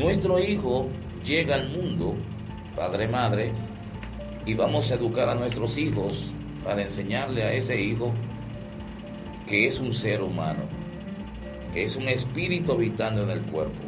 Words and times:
Nuestro 0.00 0.42
hijo 0.42 0.88
llega 1.26 1.56
al 1.56 1.68
mundo, 1.68 2.14
padre, 2.74 3.06
madre, 3.06 3.52
y 4.46 4.54
vamos 4.54 4.90
a 4.90 4.94
educar 4.94 5.28
a 5.28 5.34
nuestros 5.34 5.76
hijos 5.76 6.32
para 6.64 6.80
enseñarle 6.80 7.42
a 7.42 7.52
ese 7.52 7.78
hijo 7.78 8.14
que 9.46 9.66
es 9.66 9.78
un 9.78 9.92
ser 9.92 10.22
humano, 10.22 10.62
que 11.74 11.84
es 11.84 11.96
un 11.96 12.08
espíritu 12.08 12.72
habitando 12.72 13.24
en 13.24 13.28
el 13.28 13.42
cuerpo, 13.42 13.82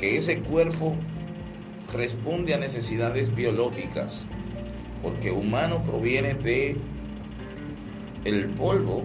que 0.00 0.16
ese 0.16 0.38
cuerpo 0.38 0.94
responde 1.92 2.54
a 2.54 2.58
necesidades 2.58 3.34
biológicas, 3.34 4.24
porque 5.02 5.30
humano 5.30 5.82
proviene 5.84 6.32
de 6.32 6.78
el 8.24 8.46
polvo. 8.46 9.04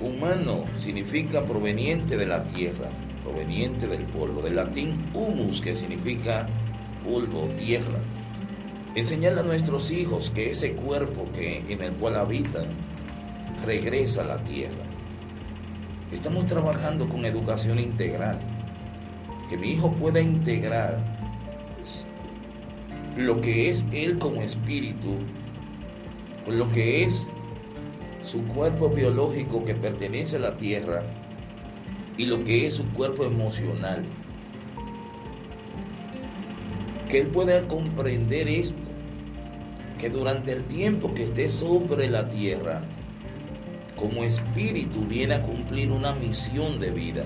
Humano 0.00 0.62
significa 0.80 1.42
proveniente 1.42 2.16
de 2.16 2.26
la 2.26 2.44
tierra, 2.44 2.88
proveniente 3.30 3.86
del 3.86 4.02
polvo, 4.04 4.42
del 4.42 4.56
latín 4.56 5.04
humus, 5.14 5.60
que 5.60 5.74
significa 5.74 6.46
polvo, 7.04 7.48
tierra. 7.58 7.98
Enseñarle 8.94 9.40
a 9.40 9.44
nuestros 9.44 9.90
hijos 9.90 10.30
que 10.30 10.50
ese 10.50 10.72
cuerpo 10.72 11.26
que, 11.34 11.64
en 11.68 11.80
el 11.80 11.92
cual 11.92 12.16
habitan 12.16 12.66
regresa 13.64 14.22
a 14.22 14.24
la 14.24 14.38
tierra. 14.38 14.84
Estamos 16.12 16.46
trabajando 16.46 17.08
con 17.08 17.24
educación 17.24 17.78
integral, 17.78 18.40
que 19.48 19.56
mi 19.56 19.72
hijo 19.72 19.92
pueda 19.92 20.20
integrar 20.20 20.98
lo 23.16 23.40
que 23.40 23.70
es 23.70 23.84
él 23.92 24.18
como 24.18 24.42
espíritu, 24.42 25.14
lo 26.48 26.70
que 26.72 27.04
es 27.04 27.26
su 28.22 28.44
cuerpo 28.46 28.88
biológico 28.88 29.64
que 29.64 29.74
pertenece 29.74 30.36
a 30.36 30.40
la 30.40 30.56
tierra 30.56 31.02
y 32.16 32.26
lo 32.26 32.44
que 32.44 32.66
es 32.66 32.74
su 32.74 32.84
cuerpo 32.92 33.24
emocional. 33.24 34.04
Que 37.08 37.20
él 37.20 37.26
pueda 37.28 37.66
comprender 37.66 38.48
esto, 38.48 38.76
que 39.98 40.10
durante 40.10 40.52
el 40.52 40.64
tiempo 40.64 41.12
que 41.14 41.24
esté 41.24 41.48
sobre 41.48 42.08
la 42.08 42.28
tierra, 42.28 42.82
como 43.96 44.24
espíritu 44.24 45.00
viene 45.06 45.34
a 45.34 45.42
cumplir 45.42 45.90
una 45.92 46.12
misión 46.12 46.80
de 46.80 46.90
vida 46.90 47.24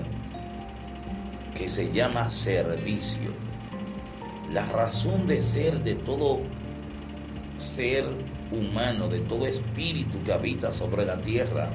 que 1.55 1.69
se 1.69 1.91
llama 1.91 2.29
servicio. 2.31 3.31
La 4.51 4.65
razón 4.65 5.25
de 5.25 5.41
ser 5.41 5.83
de 5.83 5.95
todo 5.95 6.41
ser 7.59 8.05
humano, 8.51 9.07
de 9.07 9.19
todo 9.19 9.47
espíritu 9.47 10.21
que 10.23 10.33
habita 10.33 10.71
sobre 10.71 11.05
la 11.05 11.17
tierra, 11.21 11.67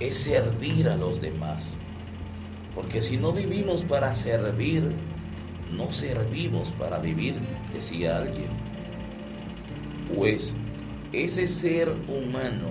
es 0.00 0.16
servir 0.16 0.88
a 0.88 0.96
los 0.96 1.20
demás. 1.20 1.72
Porque 2.74 3.02
si 3.02 3.16
no 3.16 3.32
vivimos 3.32 3.82
para 3.82 4.14
servir, 4.14 4.90
no 5.76 5.92
servimos 5.92 6.70
para 6.72 6.98
vivir, 6.98 7.36
decía 7.72 8.18
alguien. 8.18 8.48
Pues 10.14 10.54
ese 11.12 11.46
ser 11.46 11.88
humano, 12.08 12.68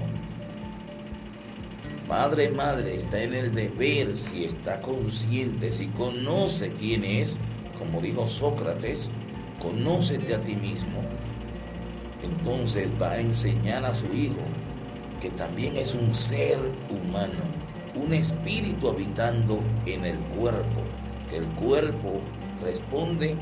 padre, 2.07 2.49
madre, 2.49 2.95
está 2.95 3.23
en 3.23 3.33
el 3.33 3.55
deber, 3.55 4.17
si 4.17 4.45
está 4.45 4.81
consciente, 4.81 5.71
si 5.71 5.87
conoce 5.87 6.71
quién 6.73 7.03
es, 7.05 7.37
como 7.79 8.01
dijo 8.01 8.27
Sócrates, 8.27 9.09
conócete 9.61 10.35
a 10.35 10.41
ti 10.41 10.55
mismo, 10.55 11.01
entonces 12.21 12.89
va 13.01 13.11
a 13.11 13.19
enseñar 13.19 13.85
a 13.85 13.93
su 13.93 14.05
hijo 14.13 14.41
que 15.21 15.29
también 15.31 15.77
es 15.77 15.93
un 15.93 16.13
ser 16.13 16.59
humano, 16.89 17.39
un 17.95 18.13
espíritu 18.13 18.89
habitando 18.89 19.59
en 19.85 20.05
el 20.05 20.17
cuerpo, 20.17 20.81
que 21.29 21.37
el 21.37 21.45
cuerpo 21.45 22.19
responde 22.61 23.35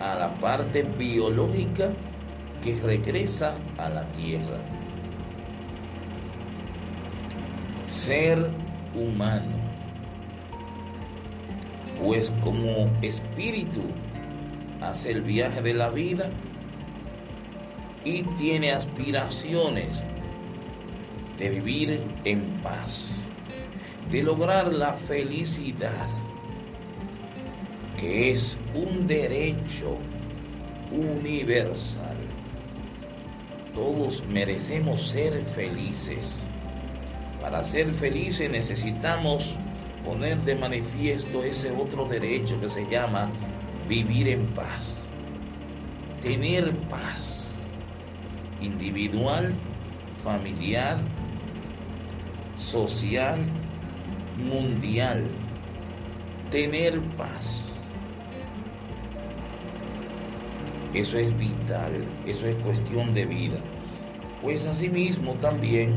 a 0.00 0.14
la 0.14 0.34
parte 0.36 0.82
biológica 0.82 1.90
que 2.62 2.80
regresa 2.80 3.54
a 3.78 3.88
la 3.88 4.04
tierra. 4.12 4.58
Ser 7.88 8.50
humano, 8.94 9.56
pues 12.02 12.32
como 12.42 12.90
espíritu 13.02 13.82
hace 14.80 15.12
el 15.12 15.22
viaje 15.22 15.60
de 15.60 15.74
la 15.74 15.90
vida 15.90 16.30
y 18.04 18.22
tiene 18.38 18.72
aspiraciones 18.72 20.02
de 21.40 21.48
vivir 21.48 22.02
en 22.24 22.42
paz, 22.62 23.08
de 24.12 24.22
lograr 24.22 24.70
la 24.72 24.92
felicidad, 24.92 26.06
que 27.98 28.30
es 28.30 28.58
un 28.74 29.06
derecho 29.06 29.96
universal. 30.92 32.16
Todos 33.74 34.22
merecemos 34.26 35.08
ser 35.08 35.42
felices. 35.54 36.36
Para 37.40 37.64
ser 37.64 37.94
felices 37.94 38.50
necesitamos 38.50 39.56
poner 40.04 40.36
de 40.42 40.54
manifiesto 40.56 41.42
ese 41.42 41.70
otro 41.70 42.04
derecho 42.04 42.60
que 42.60 42.68
se 42.68 42.86
llama 42.90 43.30
vivir 43.88 44.28
en 44.28 44.46
paz, 44.48 45.08
tener 46.20 46.70
paz 46.90 47.40
individual, 48.60 49.54
familiar, 50.22 50.98
social, 52.60 53.38
mundial. 54.36 55.24
Tener 56.50 57.00
paz. 57.16 57.66
Eso 60.92 61.18
es 61.18 61.36
vital, 61.38 61.92
eso 62.26 62.46
es 62.46 62.56
cuestión 62.56 63.14
de 63.14 63.24
vida. 63.24 63.58
Pues 64.42 64.66
asimismo 64.66 65.34
también 65.34 65.94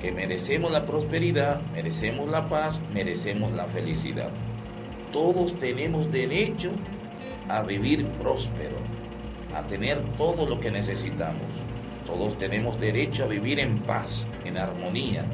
que 0.00 0.12
merecemos 0.12 0.70
la 0.70 0.86
prosperidad, 0.86 1.60
merecemos 1.74 2.28
la 2.28 2.48
paz, 2.48 2.80
merecemos 2.92 3.52
la 3.52 3.66
felicidad. 3.66 4.30
Todos 5.12 5.58
tenemos 5.58 6.10
derecho 6.12 6.70
a 7.48 7.62
vivir 7.62 8.06
próspero, 8.22 8.76
a 9.54 9.62
tener 9.62 9.98
todo 10.16 10.48
lo 10.48 10.60
que 10.60 10.70
necesitamos. 10.70 11.48
Todos 12.06 12.38
tenemos 12.38 12.78
derecho 12.80 13.24
a 13.24 13.26
vivir 13.26 13.58
en 13.58 13.78
paz, 13.80 14.26
en 14.44 14.56
armonía. 14.56 15.24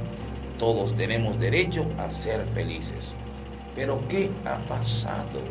Todos 0.59 0.94
tenemos 0.97 1.39
derecho 1.39 1.84
a 1.99 2.11
ser 2.11 2.47
felices. 2.55 3.12
Pero 3.75 4.00
¿qué 4.09 4.31
ha 4.47 4.56
pasado? 4.67 5.43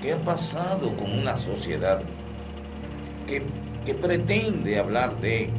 ¿Qué 0.00 0.12
ha 0.12 0.18
pasado 0.22 0.96
con 0.96 1.10
una 1.10 1.36
sociedad 1.36 2.02
que, 3.26 3.42
que 3.84 3.94
pretende 3.94 4.78
hablar 4.78 5.20
de 5.20 5.50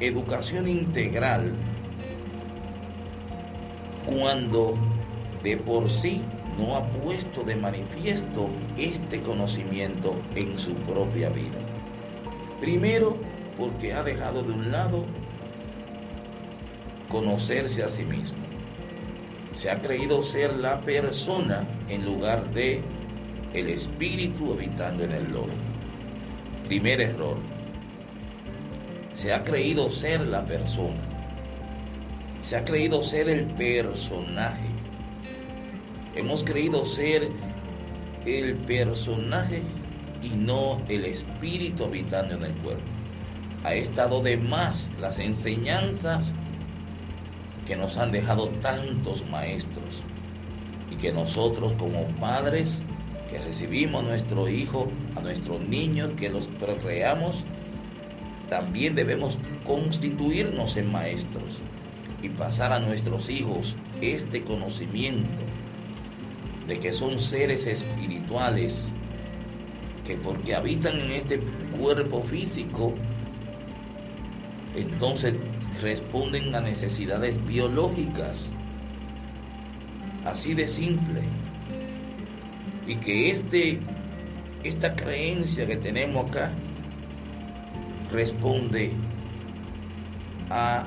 educación 0.00 0.66
integral 0.66 1.52
cuando 4.04 4.76
de 5.44 5.56
por 5.56 5.88
sí 5.88 6.22
no 6.58 6.76
ha 6.76 6.84
puesto 6.86 7.44
de 7.44 7.54
manifiesto 7.54 8.48
este 8.76 9.20
conocimiento 9.20 10.16
en 10.34 10.58
su 10.58 10.74
propia 10.74 11.28
vida? 11.28 11.58
Primero, 12.60 13.18
porque 13.56 13.92
ha 13.92 14.02
dejado 14.02 14.42
de 14.42 14.52
un 14.52 14.72
lado 14.72 15.04
conocerse 17.08 17.82
a 17.82 17.88
sí 17.88 18.04
mismo. 18.04 18.38
Se 19.54 19.70
ha 19.70 19.80
creído 19.80 20.22
ser 20.22 20.54
la 20.54 20.80
persona 20.80 21.66
en 21.88 22.04
lugar 22.04 22.50
de 22.52 22.82
el 23.54 23.68
espíritu 23.68 24.52
habitando 24.52 25.04
en 25.04 25.12
el 25.12 25.32
lobo. 25.32 25.52
Primer 26.66 27.00
error. 27.00 27.38
Se 29.14 29.32
ha 29.32 29.44
creído 29.44 29.90
ser 29.90 30.20
la 30.20 30.44
persona. 30.44 31.00
Se 32.42 32.56
ha 32.56 32.64
creído 32.64 33.02
ser 33.02 33.28
el 33.28 33.46
personaje. 33.46 34.66
Hemos 36.14 36.44
creído 36.44 36.84
ser 36.84 37.28
el 38.26 38.54
personaje 38.56 39.62
y 40.22 40.30
no 40.30 40.82
el 40.88 41.04
espíritu 41.06 41.84
habitando 41.84 42.34
en 42.34 42.44
el 42.44 42.52
cuerpo 42.56 42.96
ha 43.66 43.74
estado 43.74 44.22
de 44.22 44.36
más 44.36 44.88
las 45.00 45.18
enseñanzas 45.18 46.32
que 47.66 47.76
nos 47.76 47.98
han 47.98 48.12
dejado 48.12 48.48
tantos 48.62 49.26
maestros 49.28 50.02
y 50.90 50.96
que 50.96 51.12
nosotros 51.12 51.72
como 51.72 52.06
padres 52.20 52.82
que 53.30 53.38
recibimos 53.38 54.04
a 54.04 54.06
nuestro 54.06 54.48
hijo, 54.48 54.88
a 55.16 55.20
nuestros 55.20 55.60
niños, 55.60 56.12
que 56.16 56.30
los 56.30 56.46
procreamos, 56.46 57.44
también 58.48 58.94
debemos 58.94 59.38
constituirnos 59.66 60.76
en 60.76 60.92
maestros 60.92 61.60
y 62.22 62.28
pasar 62.28 62.72
a 62.72 62.78
nuestros 62.78 63.28
hijos 63.28 63.74
este 64.00 64.42
conocimiento 64.42 65.42
de 66.68 66.78
que 66.78 66.92
son 66.92 67.18
seres 67.18 67.66
espirituales 67.66 68.82
que 70.06 70.16
porque 70.16 70.54
habitan 70.54 71.00
en 71.00 71.12
este 71.12 71.40
cuerpo 71.78 72.22
físico 72.22 72.94
entonces 74.76 75.34
responden 75.80 76.54
a 76.54 76.60
necesidades 76.60 77.44
biológicas. 77.46 78.46
Así 80.24 80.54
de 80.54 80.66
simple. 80.66 81.22
Y 82.86 82.96
que 82.96 83.30
este, 83.30 83.80
esta 84.64 84.94
creencia 84.94 85.66
que 85.66 85.76
tenemos 85.76 86.28
acá 86.28 86.50
responde 88.12 88.92
a, 90.50 90.86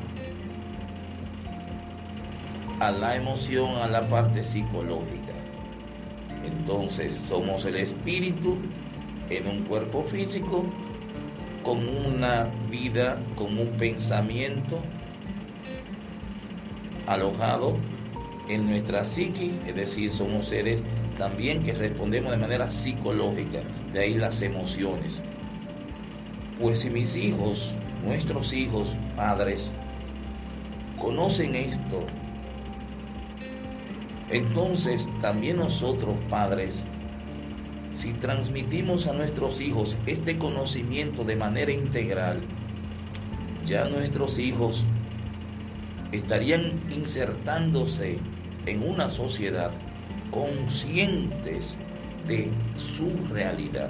a 2.80 2.92
la 2.92 3.16
emoción, 3.16 3.78
a 3.78 3.88
la 3.88 4.08
parte 4.08 4.44
psicológica. 4.44 5.34
Entonces 6.46 7.18
somos 7.18 7.66
el 7.66 7.76
espíritu 7.76 8.58
en 9.30 9.48
un 9.48 9.64
cuerpo 9.64 10.04
físico 10.04 10.66
con 11.64 11.88
una 11.88 12.48
vida, 12.70 13.18
con 13.36 13.58
un 13.58 13.68
pensamiento 13.78 14.80
alojado 17.08 17.78
en 18.48 18.68
nuestra 18.68 19.06
psique, 19.06 19.52
es 19.68 19.76
decir, 19.76 20.12
somos 20.12 20.48
seres 20.48 20.82
también 21.18 21.64
que 21.64 21.74
respondemos 21.74 22.32
de 22.32 22.38
manera 22.38 22.72
psicológica, 22.72 23.60
de 23.94 24.00
ahí 24.00 24.14
las 24.14 24.42
emociones. 24.42 25.22
Pues 26.60 26.80
si 26.80 26.90
mis 26.90 27.16
hijos, 27.16 27.74
nuestros 28.06 28.54
hijos, 28.54 28.96
padres, 29.16 29.70
conocen 30.98 31.56
esto, 31.56 32.06
entonces 34.30 35.10
también 35.22 35.58
nosotros, 35.58 36.16
padres, 36.30 36.80
si 38.00 38.14
transmitimos 38.14 39.08
a 39.08 39.14
nuestros 39.14 39.60
hijos 39.60 39.98
este 40.06 40.38
conocimiento 40.38 41.26
de 41.26 41.36
manera 41.36 41.74
integral, 41.74 42.40
ya 43.66 43.90
nuestros 43.90 44.40
hijos 44.40 44.86
estarían 46.14 46.80
insertándose 46.90 48.18
en 48.66 48.88
una 48.88 49.10
sociedad 49.10 49.72
conscientes 50.32 51.76
de 52.26 52.50
su 52.78 53.12
realidad. 53.34 53.90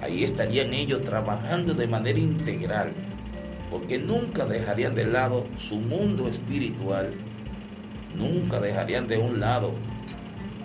Ahí 0.00 0.22
estarían 0.22 0.72
ellos 0.72 1.02
trabajando 1.02 1.74
de 1.74 1.88
manera 1.88 2.20
integral, 2.20 2.92
porque 3.72 3.98
nunca 3.98 4.46
dejarían 4.46 4.94
de 4.94 5.04
lado 5.04 5.46
su 5.56 5.80
mundo 5.80 6.28
espiritual, 6.28 7.10
nunca 8.16 8.60
dejarían 8.60 9.08
de 9.08 9.18
un 9.18 9.40
lado 9.40 9.72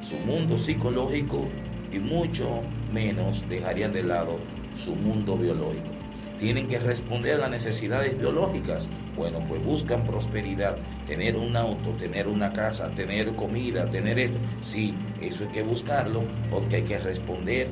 su 0.07 0.15
mundo 0.27 0.59
psicológico 0.59 1.47
y 1.93 1.99
mucho 1.99 2.63
menos 2.91 3.47
dejarían 3.47 3.93
de 3.93 4.03
lado 4.03 4.39
su 4.75 4.95
mundo 4.95 5.37
biológico. 5.37 5.89
Tienen 6.37 6.67
que 6.67 6.79
responder 6.79 7.35
a 7.35 7.37
las 7.37 7.51
necesidades 7.51 8.17
biológicas. 8.17 8.89
Bueno, 9.15 9.45
pues 9.47 9.63
buscan 9.63 10.03
prosperidad, 10.03 10.77
tener 11.05 11.37
un 11.37 11.55
auto, 11.55 11.91
tener 11.91 12.27
una 12.27 12.51
casa, 12.51 12.89
tener 12.95 13.35
comida, 13.35 13.89
tener 13.89 14.17
esto. 14.17 14.39
Sí, 14.59 14.95
eso 15.21 15.43
hay 15.43 15.51
que 15.51 15.61
buscarlo 15.61 16.23
porque 16.49 16.77
hay 16.77 16.83
que 16.83 16.97
responder 16.97 17.69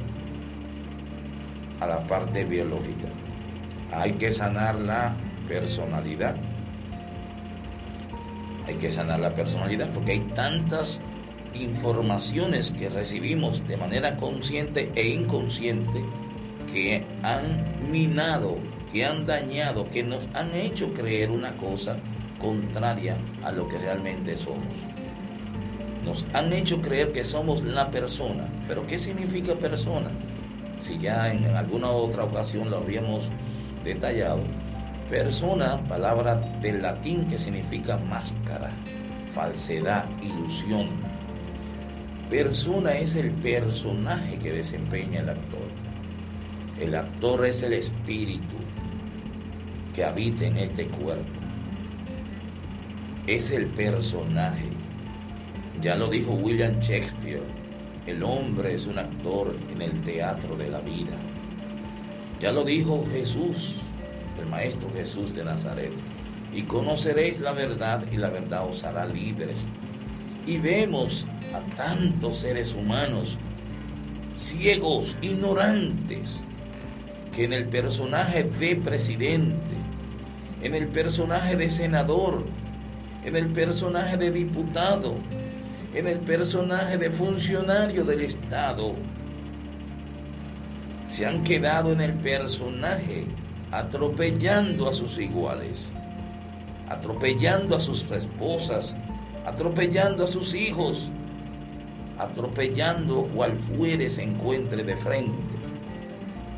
a 1.79 1.87
la 1.87 2.05
parte 2.05 2.45
biológica. 2.45 3.07
Hay 3.91 4.13
que 4.13 4.31
sanar 4.31 4.75
la 4.75 5.15
personalidad. 5.47 6.35
Hay 8.67 8.75
que 8.75 8.91
sanar 8.91 9.19
la 9.19 9.33
personalidad 9.33 9.89
porque 9.89 10.11
hay 10.11 10.19
tantas 10.35 11.01
informaciones 11.53 12.71
que 12.71 12.89
recibimos 12.89 13.67
de 13.67 13.77
manera 13.77 14.17
consciente 14.17 14.91
e 14.95 15.07
inconsciente 15.07 16.03
que 16.71 17.03
han 17.23 17.91
minado, 17.91 18.57
que 18.91 19.05
han 19.05 19.25
dañado, 19.25 19.89
que 19.89 20.03
nos 20.03 20.27
han 20.33 20.53
hecho 20.55 20.93
creer 20.93 21.29
una 21.31 21.55
cosa 21.57 21.97
contraria 22.39 23.17
a 23.43 23.51
lo 23.51 23.67
que 23.67 23.77
realmente 23.77 24.35
somos. 24.35 24.73
Nos 26.05 26.25
han 26.33 26.51
hecho 26.51 26.81
creer 26.81 27.11
que 27.11 27.23
somos 27.23 27.63
la 27.63 27.91
persona. 27.91 28.47
Pero 28.67 28.87
¿qué 28.87 28.97
significa 28.97 29.53
persona? 29.55 30.09
Si 30.79 30.97
ya 30.97 31.31
en 31.31 31.45
alguna 31.55 31.91
otra 31.91 32.23
ocasión 32.23 32.71
lo 32.71 32.77
habíamos 32.77 33.29
detallado. 33.83 34.41
Persona, 35.09 35.77
palabra 35.87 36.35
del 36.61 36.81
latín 36.81 37.27
que 37.27 37.37
significa 37.37 37.97
máscara, 37.97 38.71
falsedad, 39.35 40.05
ilusión, 40.23 40.89
Persona 42.31 42.97
es 42.97 43.17
el 43.17 43.29
personaje 43.29 44.37
que 44.37 44.53
desempeña 44.53 45.19
el 45.19 45.31
actor. 45.31 45.67
El 46.79 46.95
actor 46.95 47.45
es 47.45 47.61
el 47.61 47.73
espíritu 47.73 48.55
que 49.93 50.05
habita 50.05 50.45
en 50.45 50.55
este 50.55 50.85
cuerpo. 50.85 51.25
Es 53.27 53.51
el 53.51 53.65
personaje. 53.65 54.69
Ya 55.81 55.97
lo 55.97 56.07
dijo 56.07 56.31
William 56.31 56.79
Shakespeare. 56.79 57.43
El 58.07 58.23
hombre 58.23 58.75
es 58.75 58.87
un 58.87 58.97
actor 58.97 59.53
en 59.75 59.81
el 59.81 60.01
teatro 60.03 60.55
de 60.55 60.69
la 60.69 60.79
vida. 60.79 61.17
Ya 62.39 62.53
lo 62.53 62.63
dijo 62.63 63.03
Jesús, 63.11 63.75
el 64.39 64.45
Maestro 64.45 64.89
Jesús 64.93 65.35
de 65.35 65.43
Nazaret. 65.43 65.91
Y 66.53 66.61
conoceréis 66.61 67.41
la 67.41 67.51
verdad 67.51 68.05
y 68.09 68.15
la 68.15 68.29
verdad 68.29 68.69
os 68.69 68.85
hará 68.85 69.05
libres. 69.05 69.59
Y 70.47 70.59
vemos 70.59 71.27
a 71.53 71.75
tantos 71.75 72.39
seres 72.39 72.73
humanos 72.73 73.37
ciegos, 74.41 75.15
ignorantes, 75.21 76.41
que 77.35 77.45
en 77.45 77.53
el 77.53 77.65
personaje 77.65 78.43
de 78.43 78.75
presidente, 78.75 79.75
en 80.63 80.75
el 80.75 80.87
personaje 80.87 81.55
de 81.55 81.69
senador, 81.69 82.43
en 83.23 83.35
el 83.35 83.47
personaje 83.47 84.17
de 84.17 84.31
diputado, 84.31 85.15
en 85.93 86.07
el 86.07 86.19
personaje 86.19 86.97
de 86.97 87.09
funcionario 87.11 88.03
del 88.03 88.21
Estado, 88.21 88.95
se 91.07 91.25
han 91.25 91.43
quedado 91.43 91.91
en 91.91 92.01
el 92.01 92.13
personaje 92.13 93.25
atropellando 93.71 94.89
a 94.89 94.93
sus 94.93 95.17
iguales, 95.17 95.91
atropellando 96.89 97.75
a 97.75 97.79
sus 97.79 98.09
esposas, 98.11 98.95
atropellando 99.45 100.23
a 100.23 100.27
sus 100.27 100.53
hijos, 100.53 101.09
atropellando 102.21 103.23
cual 103.33 103.57
fuere 103.75 104.07
se 104.07 104.21
encuentre 104.21 104.83
de 104.83 104.95
frente, 104.95 105.55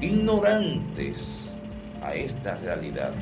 ignorantes 0.02 1.56
a 2.02 2.14
esta 2.14 2.56
realidad. 2.56 3.14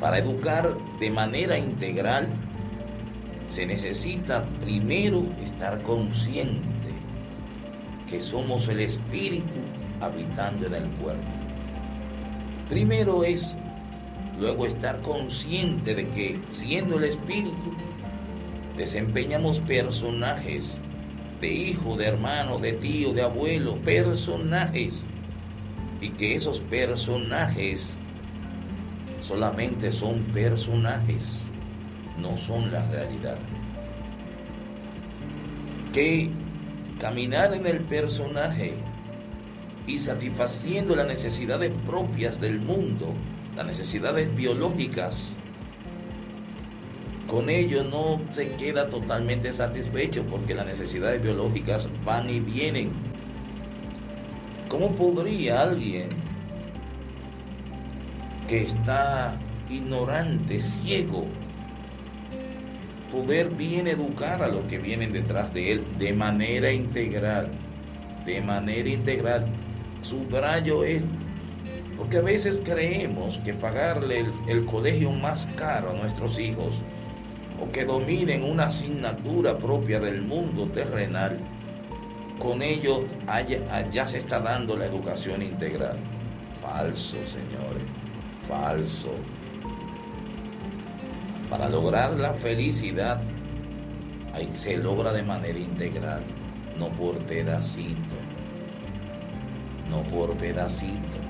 Para 0.00 0.18
educar 0.18 0.76
de 0.98 1.10
manera 1.10 1.56
integral 1.56 2.28
se 3.48 3.64
necesita 3.64 4.44
primero 4.60 5.22
estar 5.44 5.80
consciente 5.82 6.66
que 8.08 8.20
somos 8.20 8.66
el 8.68 8.80
espíritu 8.80 9.58
habitando 10.00 10.66
en 10.66 10.74
el 10.74 10.88
cuerpo. 11.00 11.22
Primero 12.68 13.22
eso, 13.22 13.54
luego 14.38 14.66
estar 14.66 15.00
consciente 15.02 15.94
de 15.94 16.08
que 16.08 16.40
siendo 16.50 16.96
el 16.98 17.04
espíritu 17.04 17.72
desempeñamos 18.78 19.58
personajes 19.60 20.78
de 21.40 21.52
hijo, 21.52 21.96
de 21.96 22.06
hermano, 22.06 22.58
de 22.58 22.72
tío, 22.72 23.12
de 23.12 23.22
abuelo, 23.22 23.76
personajes. 23.76 25.04
Y 26.00 26.10
que 26.10 26.36
esos 26.36 26.60
personajes 26.60 27.90
solamente 29.20 29.90
son 29.90 30.20
personajes, 30.32 31.32
no 32.20 32.36
son 32.36 32.70
la 32.70 32.86
realidad. 32.86 33.36
Que 35.92 36.30
caminar 37.00 37.52
en 37.54 37.66
el 37.66 37.80
personaje 37.80 38.74
y 39.88 39.98
satisfaciendo 39.98 40.94
las 40.94 41.06
necesidades 41.06 41.72
propias 41.84 42.40
del 42.40 42.60
mundo, 42.60 43.12
las 43.56 43.66
necesidades 43.66 44.34
biológicas, 44.36 45.32
con 47.28 47.50
ello 47.50 47.84
no 47.84 48.20
se 48.32 48.52
queda 48.52 48.88
totalmente 48.88 49.52
satisfecho 49.52 50.24
porque 50.24 50.54
las 50.54 50.66
necesidades 50.66 51.22
biológicas 51.22 51.88
van 52.04 52.30
y 52.30 52.40
vienen. 52.40 52.90
¿Cómo 54.68 54.92
podría 54.92 55.62
alguien 55.62 56.08
que 58.48 58.62
está 58.62 59.38
ignorante, 59.68 60.62
ciego, 60.62 61.26
poder 63.12 63.50
bien 63.50 63.86
educar 63.86 64.42
a 64.42 64.48
los 64.48 64.64
que 64.64 64.78
vienen 64.78 65.12
detrás 65.12 65.52
de 65.52 65.72
él 65.72 65.86
de 65.98 66.14
manera 66.14 66.72
integral? 66.72 67.50
De 68.24 68.40
manera 68.40 68.88
integral. 68.88 69.46
Subrayo 70.00 70.82
esto. 70.82 71.08
Porque 71.98 72.18
a 72.18 72.22
veces 72.22 72.58
creemos 72.64 73.36
que 73.38 73.52
pagarle 73.52 74.20
el, 74.20 74.32
el 74.48 74.64
colegio 74.64 75.10
más 75.10 75.46
caro 75.56 75.90
a 75.90 75.94
nuestros 75.94 76.38
hijos 76.38 76.82
o 77.60 77.70
que 77.72 77.84
dominen 77.84 78.44
una 78.44 78.68
asignatura 78.68 79.58
propia 79.58 80.00
del 80.00 80.22
mundo 80.22 80.66
terrenal, 80.66 81.38
con 82.38 82.62
ello 82.62 83.04
ya 83.92 84.06
se 84.06 84.18
está 84.18 84.40
dando 84.40 84.76
la 84.76 84.86
educación 84.86 85.42
integral. 85.42 85.96
Falso, 86.62 87.16
señores, 87.26 87.82
falso. 88.46 89.10
Para 91.50 91.68
lograr 91.68 92.12
la 92.12 92.34
felicidad 92.34 93.20
ahí 94.34 94.50
se 94.54 94.76
logra 94.76 95.12
de 95.12 95.22
manera 95.22 95.58
integral, 95.58 96.22
no 96.78 96.88
por 96.90 97.16
pedacito, 97.20 98.14
no 99.90 100.02
por 100.14 100.34
pedacito. 100.36 101.27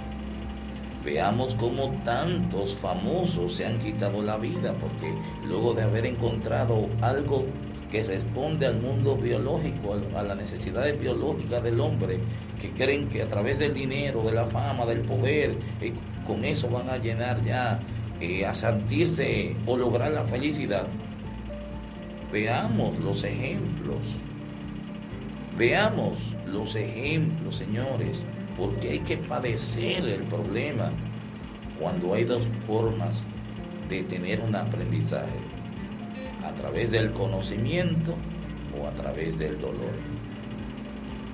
Veamos 1.09 1.55
cómo 1.55 1.89
tantos 2.05 2.77
famosos 2.77 3.55
se 3.55 3.65
han 3.65 3.79
quitado 3.79 4.21
la 4.21 4.37
vida 4.37 4.75
porque 4.79 5.11
luego 5.47 5.73
de 5.73 5.81
haber 5.81 6.05
encontrado 6.05 6.87
algo 7.01 7.47
que 7.91 8.05
responde 8.05 8.67
al 8.67 8.79
mundo 8.79 9.17
biológico, 9.17 9.97
a 10.15 10.23
las 10.23 10.37
necesidades 10.37 11.01
biológicas 11.01 11.63
del 11.63 11.81
hombre, 11.81 12.19
que 12.61 12.73
creen 12.73 13.09
que 13.09 13.23
a 13.23 13.27
través 13.27 13.59
del 13.59 13.73
dinero, 13.73 14.23
de 14.23 14.33
la 14.33 14.45
fama, 14.49 14.85
del 14.85 15.01
poder, 15.01 15.57
eh, 15.81 15.95
con 16.27 16.45
eso 16.45 16.69
van 16.69 16.91
a 16.91 16.99
llenar 16.99 17.43
ya, 17.43 17.81
eh, 18.21 18.45
a 18.45 18.53
sentirse 18.53 19.57
o 19.65 19.79
lograr 19.79 20.13
la 20.13 20.25
felicidad. 20.25 20.89
Veamos 22.31 22.99
los 22.99 23.25
ejemplos. 23.25 24.03
Veamos 25.57 26.19
los 26.45 26.77
ejemplos, 26.77 27.57
señores, 27.57 28.27
porque 28.59 28.91
hay 28.91 28.99
que 29.01 29.17
padecer 29.17 30.05
el 30.05 30.23
problema 30.25 30.91
cuando 31.81 32.15
hay 32.15 32.25
dos 32.25 32.49
formas 32.67 33.23
de 33.89 34.03
tener 34.03 34.41
un 34.41 34.55
aprendizaje 34.55 35.39
a 36.45 36.51
través 36.53 36.91
del 36.91 37.13
conocimiento 37.13 38.15
o 38.79 38.87
a 38.87 38.91
través 38.91 39.39
del 39.39 39.61
dolor. 39.61 39.93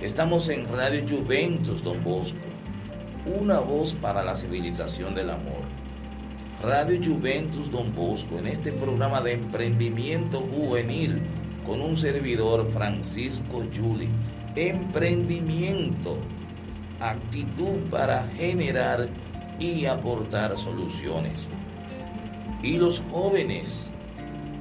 Estamos 0.00 0.48
en 0.50 0.68
Radio 0.70 1.02
Juventus, 1.08 1.82
Don 1.82 2.02
Bosco, 2.04 2.38
una 3.24 3.58
voz 3.58 3.94
para 3.94 4.22
la 4.22 4.34
civilización 4.34 5.14
del 5.14 5.30
amor. 5.30 5.62
Radio 6.62 7.00
Juventus, 7.02 7.70
Don 7.70 7.94
Bosco, 7.94 8.38
en 8.38 8.46
este 8.46 8.70
programa 8.70 9.22
de 9.22 9.32
emprendimiento 9.32 10.40
juvenil 10.40 11.20
con 11.66 11.80
un 11.80 11.96
servidor 11.96 12.70
Francisco 12.72 13.64
Juli. 13.74 14.08
Emprendimiento, 14.56 16.18
actitud 17.10 17.78
para 17.90 18.26
generar 18.36 19.08
y 19.58 19.86
aportar 19.86 20.56
soluciones. 20.56 21.46
Y 22.62 22.78
los 22.78 23.02
jóvenes, 23.10 23.88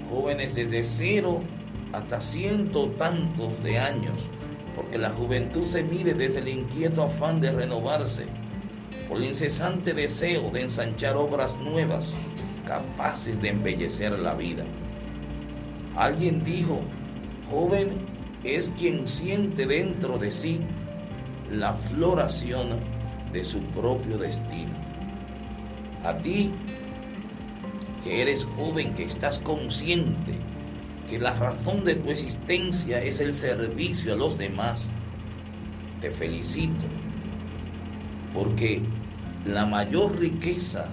jóvenes 0.09 0.53
desde 0.53 0.83
cero 0.83 1.41
hasta 1.93 2.19
ciento 2.19 2.89
tantos 2.89 3.63
de 3.63 3.79
años, 3.79 4.19
porque 4.75 4.97
la 4.97 5.11
juventud 5.11 5.65
se 5.65 5.83
mide 5.83 6.13
desde 6.13 6.39
el 6.39 6.49
inquieto 6.49 7.03
afán 7.03 7.39
de 7.39 7.51
renovarse, 7.51 8.25
por 9.07 9.17
el 9.17 9.25
incesante 9.25 9.93
deseo 9.93 10.49
de 10.51 10.61
ensanchar 10.61 11.15
obras 11.15 11.57
nuevas 11.57 12.11
capaces 12.67 13.41
de 13.41 13.49
embellecer 13.49 14.11
la 14.19 14.33
vida. 14.33 14.63
Alguien 15.95 16.43
dijo, 16.43 16.79
joven 17.49 17.89
es 18.43 18.69
quien 18.77 19.07
siente 19.07 19.65
dentro 19.65 20.17
de 20.17 20.31
sí 20.31 20.59
la 21.59 21.73
floración 21.73 22.79
de 23.31 23.43
su 23.43 23.61
propio 23.61 24.17
destino. 24.17 24.73
A 26.03 26.17
ti 26.17 26.51
que 28.03 28.21
eres 28.21 28.43
joven, 28.57 28.93
que 28.93 29.03
estás 29.03 29.39
consciente 29.39 30.33
que 31.09 31.19
la 31.19 31.33
razón 31.33 31.83
de 31.83 31.95
tu 31.95 32.09
existencia 32.11 33.01
es 33.01 33.19
el 33.19 33.33
servicio 33.33 34.13
a 34.13 34.15
los 34.15 34.37
demás, 34.37 34.83
te 36.01 36.11
felicito, 36.11 36.85
porque 38.33 38.81
la 39.45 39.65
mayor 39.65 40.19
riqueza 40.19 40.87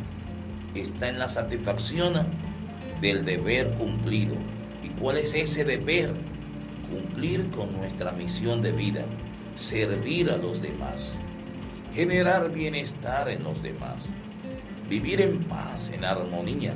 está 0.75 1.09
en 1.09 1.19
la 1.19 1.29
satisfacción 1.29 2.15
del 3.01 3.25
deber 3.25 3.71
cumplido. 3.75 4.35
¿Y 4.83 4.89
cuál 5.01 5.19
es 5.19 5.35
ese 5.35 5.65
deber? 5.65 6.15
Cumplir 6.91 7.49
con 7.51 7.73
nuestra 7.77 8.13
misión 8.13 8.63
de 8.63 8.73
vida, 8.73 9.05
servir 9.57 10.31
a 10.31 10.37
los 10.37 10.61
demás, 10.63 11.09
generar 11.95 12.51
bienestar 12.51 13.29
en 13.29 13.43
los 13.45 13.63
demás, 13.63 14.05
vivir 14.89 15.21
en 15.21 15.45
paz, 15.45 15.91
en 15.93 16.05
armonía, 16.05 16.75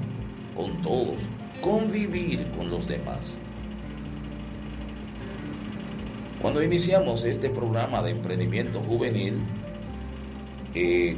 con 0.56 0.80
todos, 0.82 1.20
convivir 1.60 2.46
con 2.56 2.70
los 2.70 2.86
demás. 2.86 3.34
Cuando 6.40 6.62
iniciamos 6.62 7.24
este 7.24 7.48
programa 7.48 8.02
de 8.02 8.10
emprendimiento 8.10 8.80
juvenil, 8.80 9.38
eh, 10.74 11.16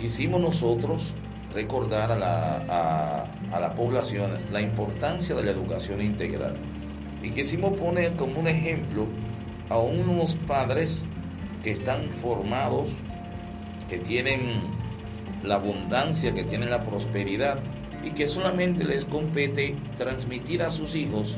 quisimos 0.00 0.40
nosotros 0.40 1.14
recordar 1.54 2.10
a 2.10 2.16
la, 2.16 3.26
a 3.52 3.60
la 3.60 3.74
población 3.74 4.32
la 4.52 4.60
importancia 4.60 5.34
de 5.34 5.44
la 5.44 5.52
educación 5.52 6.02
integral. 6.02 6.56
Y 7.22 7.30
quisimos 7.30 7.78
poner 7.78 8.14
como 8.16 8.40
un 8.40 8.48
ejemplo 8.48 9.06
a 9.68 9.78
unos 9.78 10.34
padres 10.46 11.04
que 11.62 11.70
están 11.70 12.10
formados, 12.22 12.88
que 13.88 13.98
tienen 13.98 14.60
la 15.42 15.56
abundancia, 15.56 16.34
que 16.34 16.44
tienen 16.44 16.70
la 16.70 16.82
prosperidad 16.82 17.58
y 18.04 18.10
que 18.10 18.28
solamente 18.28 18.84
les 18.84 19.04
compete 19.04 19.74
transmitir 19.98 20.62
a 20.62 20.70
sus 20.70 20.94
hijos 20.94 21.36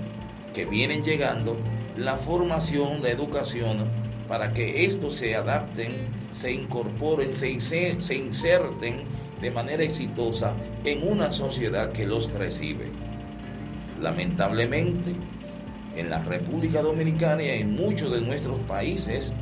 que 0.54 0.64
vienen 0.64 1.02
llegando 1.02 1.56
la 1.96 2.16
formación, 2.16 3.02
la 3.02 3.10
educación, 3.10 3.84
para 4.28 4.52
que 4.52 4.84
estos 4.84 5.14
se 5.16 5.34
adapten, 5.34 5.88
se 6.32 6.52
incorporen, 6.52 7.34
se, 7.34 7.60
se 7.60 8.14
inserten 8.14 9.04
de 9.40 9.50
manera 9.50 9.82
exitosa 9.82 10.52
en 10.84 11.06
una 11.06 11.32
sociedad 11.32 11.92
que 11.92 12.06
los 12.06 12.30
recibe. 12.32 12.86
Lamentablemente, 14.00 15.14
en 15.96 16.10
la 16.10 16.20
República 16.22 16.82
Dominicana 16.82 17.42
y 17.42 17.48
en 17.48 17.74
muchos 17.74 18.12
de 18.12 18.20
nuestros 18.20 18.58
países, 18.60 19.32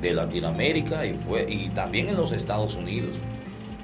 de 0.00 0.14
Latinoamérica 0.14 1.06
y, 1.06 1.14
fue, 1.14 1.46
y 1.48 1.68
también 1.70 2.08
en 2.08 2.16
los 2.16 2.32
Estados 2.32 2.76
Unidos. 2.76 3.10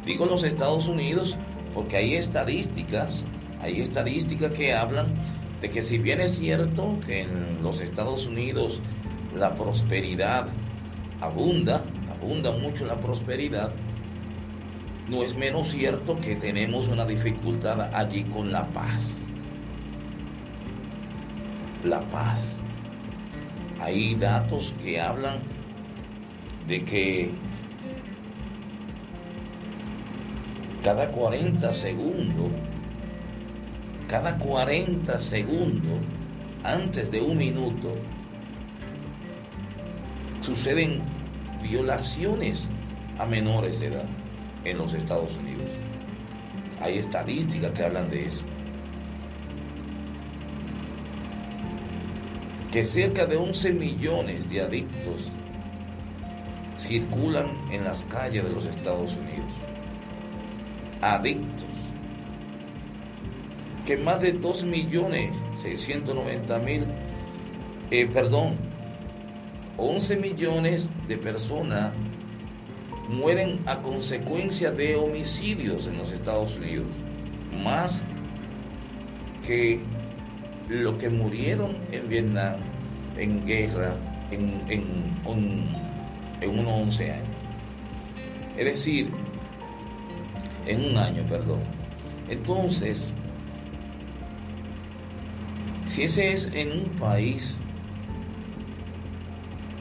Digo 0.05 0.27
los 0.27 0.45
Estados 0.45 0.89
Unidos 0.89 1.37
porque 1.75 1.97
hay 1.97 2.15
estadísticas, 2.15 3.25
hay 3.61 3.81
estadísticas 3.81 4.53
que 4.53 4.73
hablan 4.73 5.15
de 5.61 5.71
que 5.71 5.83
si 5.83 5.99
bien 5.99 6.21
es 6.21 6.39
cierto 6.39 6.99
que 7.07 7.23
en 7.23 7.63
los 7.63 7.81
Estados 7.81 8.27
Unidos 8.27 8.81
la 9.37 9.55
prosperidad 9.55 10.49
abunda, 11.21 11.83
abunda 12.11 12.53
mucho 12.53 12.87
la 12.87 12.97
prosperidad, 12.97 13.73
no 15.09 15.23
es 15.23 15.37
menos 15.37 15.69
cierto 15.69 16.19
que 16.19 16.37
tenemos 16.37 16.89
una 16.89 17.05
dificultad 17.05 17.95
allí 17.95 18.25
con 18.25 18.53
la 18.53 18.67
paz. 18.69 19.17
La 21.85 22.01
paz. 22.01 22.61
Hay 23.81 24.15
datos 24.15 24.75
que 24.83 25.01
hablan 25.01 25.39
de 26.67 26.85
que 26.85 27.31
cada 30.83 31.09
40 31.09 31.73
segundos, 31.75 32.51
cada 34.09 34.39
40 34.39 35.21
segundos, 35.21 35.99
antes 36.65 37.11
de 37.11 37.21
un 37.21 37.37
minuto, 37.37 37.95
suceden 40.41 41.01
violaciones 41.63 42.69
a 43.19 43.27
menores 43.27 43.81
de 43.81 43.87
edad 43.89 44.05
en 44.65 44.79
los 44.79 44.95
Estados 44.95 45.37
Unidos. 45.37 45.67
Hay 46.81 46.99
estadísticas 46.99 47.73
que 47.73 47.85
hablan 47.85 48.11
de 48.11 48.27
eso. 48.27 48.45
Que 52.77 52.85
cerca 52.85 53.25
de 53.25 53.39
11 53.39 53.73
millones 53.73 54.51
de 54.51 54.61
adictos 54.61 55.31
circulan 56.77 57.47
en 57.73 57.85
las 57.85 58.05
calles 58.05 58.45
de 58.45 58.51
los 58.51 58.67
Estados 58.67 59.17
Unidos. 59.17 59.51
Adictos. 61.01 61.65
Que 63.87 63.97
más 63.97 64.21
de 64.21 64.33
2 64.33 64.65
millones 64.65 65.33
690 65.63 66.59
mil, 66.59 66.85
eh, 67.91 68.07
perdón, 68.13 68.57
11 69.79 70.17
millones 70.19 70.91
de 71.09 71.17
personas 71.17 71.95
mueren 73.09 73.59
a 73.65 73.81
consecuencia 73.81 74.71
de 74.71 74.97
homicidios 74.97 75.87
en 75.87 75.97
los 75.97 76.13
Estados 76.13 76.59
Unidos. 76.59 76.89
Más 77.65 78.05
que 79.47 79.81
lo 80.69 80.99
que 80.99 81.09
murieron 81.09 81.77
en 81.93 82.09
Vietnam 82.09 82.57
en 83.17 83.47
guerra 83.47 83.95
en, 84.31 84.63
en, 84.69 84.85
en 86.41 86.51
unos 86.51 86.83
11 86.83 87.13
años. 87.13 87.29
Es 88.57 88.65
decir, 88.65 89.11
en 90.67 90.85
un 90.85 90.97
año, 90.97 91.23
perdón. 91.29 91.61
Entonces, 92.29 93.13
si 95.87 96.03
ese 96.03 96.33
es 96.33 96.51
en 96.53 96.73
un 96.73 96.85
país 96.99 97.57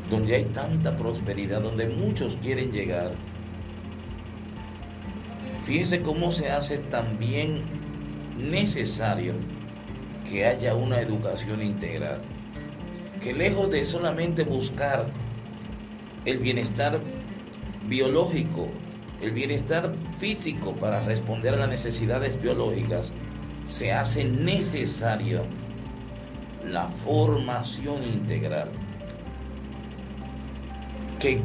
donde 0.10 0.36
hay 0.36 0.46
tanta 0.46 0.96
prosperidad, 0.96 1.62
donde 1.62 1.88
muchos 1.88 2.36
quieren 2.38 2.72
llegar, 2.72 3.14
fíjese 5.66 6.02
cómo 6.02 6.32
se 6.32 6.52
hace 6.52 6.78
también 6.78 7.64
necesario 8.38 9.34
que 10.30 10.46
haya 10.46 10.76
una 10.76 11.00
educación 11.00 11.62
integral, 11.62 12.22
que 13.22 13.34
lejos 13.34 13.72
de 13.72 13.86
solamente 13.86 14.44
buscar 14.44 15.08
el 16.26 16.40
bienestar 16.40 17.00
biológico, 17.88 18.68
el 19.22 19.32
bienestar 19.32 19.94
físico 20.20 20.74
para 20.74 21.02
responder 21.02 21.54
a 21.54 21.58
las 21.58 21.70
necesidades 21.70 22.42
biológicas, 22.42 23.12
se 23.68 23.92
hace 23.92 24.26
necesario 24.26 25.44
la 26.70 26.88
formación 27.04 28.04
integral. 28.04 28.70
Que 31.20 31.40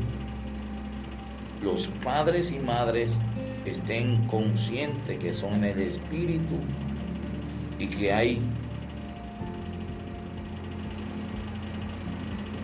los 1.63 1.89
padres 2.03 2.51
y 2.51 2.59
madres 2.59 3.17
estén 3.65 4.27
conscientes 4.27 5.19
que 5.19 5.33
son 5.33 5.57
en 5.57 5.65
el 5.65 5.81
espíritu 5.81 6.57
y 7.79 7.87
que 7.87 8.13
hay 8.13 8.41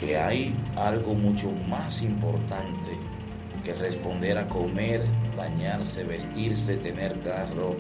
que 0.01 0.17
hay 0.17 0.55
algo 0.77 1.15
mucho 1.15 1.51
más 1.69 2.03
importante 2.03 2.91
que 3.65 3.75
responder 3.75 4.39
a 4.39 4.49
comer, 4.49 5.03
bañarse, 5.37 6.05
vestirse, 6.05 6.77
tener 6.77 7.19
carro, 7.21 7.77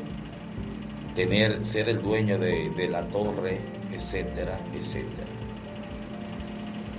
tener, 1.14 1.64
ser 1.64 1.88
el 1.88 2.02
dueño 2.02 2.38
de, 2.38 2.70
de 2.70 2.88
la 2.88 3.02
torre, 3.06 3.61
etcétera, 3.92 4.58
etcétera. 4.75 5.28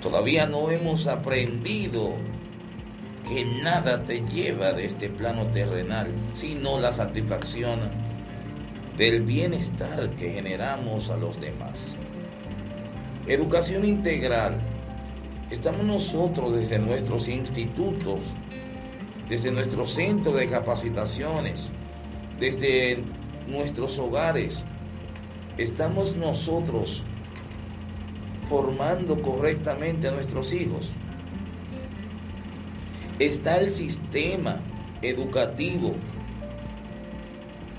Todavía 0.02 0.46
no 0.46 0.70
hemos 0.72 1.08
aprendido 1.08 2.14
que 3.28 3.44
nada 3.62 4.04
te 4.04 4.22
lleva 4.22 4.72
de 4.72 4.86
este 4.86 5.10
plano 5.10 5.48
terrenal, 5.48 6.08
sino 6.34 6.80
la 6.80 6.92
satisfacción 6.92 7.80
del 8.98 9.22
bienestar 9.22 10.10
que 10.12 10.32
generamos 10.32 11.10
a 11.10 11.18
los 11.18 11.40
demás. 11.40 11.84
Educación 13.28 13.86
integral. 13.86 14.56
Estamos 15.50 15.86
nosotros 15.86 16.54
desde 16.54 16.78
nuestros 16.78 17.30
institutos, 17.30 18.20
desde 19.30 19.50
nuestros 19.50 19.94
centros 19.94 20.36
de 20.36 20.48
capacitaciones, 20.48 21.68
desde 22.38 23.02
nuestros 23.48 23.98
hogares, 23.98 24.62
estamos 25.58 26.18
nosotros 26.18 27.02
formando 28.50 29.22
correctamente 29.22 30.10
a 30.10 30.12
nuestros 30.12 30.52
hijos. 30.52 30.90
Está 33.18 33.58
el 33.58 33.74
sistema 33.74 34.60
educativo, 35.02 35.96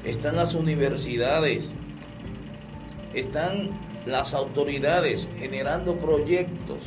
están 0.07 0.37
las 0.37 0.55
universidades, 0.55 1.69
están 3.13 3.69
las 4.07 4.33
autoridades 4.33 5.29
generando 5.39 5.97
proyectos 5.97 6.79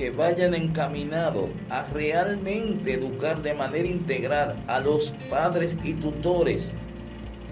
que 0.00 0.08
vayan 0.08 0.54
encaminados 0.54 1.50
a 1.68 1.82
realmente 1.92 2.94
educar 2.94 3.42
de 3.42 3.52
manera 3.52 3.86
integral 3.86 4.56
a 4.66 4.80
los 4.80 5.10
padres 5.28 5.76
y 5.84 5.92
tutores 5.92 6.72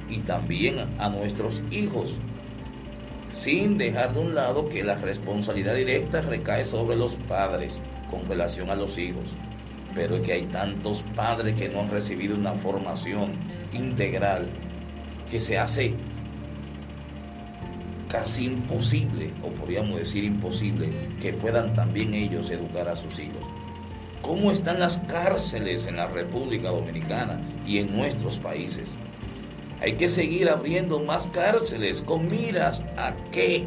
y 0.09 0.21
también 0.21 0.79
a 0.99 1.11
nuestros 1.11 1.63
hijos, 1.71 2.17
sin 3.31 3.77
dejar 3.77 4.15
de 4.15 4.21
un 4.21 4.35
lado 4.35 4.67
que 4.71 4.83
la 4.83 4.95
responsabilidad 4.95 5.75
directa 5.75 6.23
recae 6.23 6.65
sobre 6.65 6.97
los 6.97 7.17
padres 7.29 7.83
con 8.11 8.25
relación 8.25 8.71
a 8.71 8.77
los 8.77 8.97
hijos. 8.97 9.35
Pero 9.95 10.17
es 10.17 10.23
que 10.23 10.33
hay 10.33 10.45
tantos 10.47 11.05
padres 11.15 11.55
que 11.55 11.69
no 11.69 11.81
han 11.81 11.91
recibido 11.91 12.35
una 12.35 12.55
formación 12.55 13.33
integral 13.75 14.49
que 15.31 15.39
se 15.39 15.59
hace 15.59 15.93
casi 18.09 18.47
imposible, 18.47 19.31
o 19.43 19.49
podríamos 19.49 19.99
decir 19.99 20.25
imposible, 20.25 20.89
que 21.21 21.33
puedan 21.33 21.75
también 21.75 22.15
ellos 22.15 22.51
educar 22.51 22.89
a 22.89 22.97
sus 22.97 23.19
hijos. 23.19 23.43
¿Cómo 24.23 24.51
están 24.51 24.81
las 24.81 24.99
cárceles 24.99 25.87
en 25.87 25.97
la 25.97 26.09
República 26.09 26.71
Dominicana 26.71 27.41
y 27.67 27.79
en 27.79 27.97
nuestros 27.97 28.37
países? 28.37 28.91
Hay 29.81 29.93
que 29.95 30.09
seguir 30.09 30.49
abriendo 30.49 30.99
más 30.99 31.29
cárceles 31.29 32.03
con 32.03 32.27
miras 32.27 32.83
a 32.97 33.15
qué. 33.31 33.67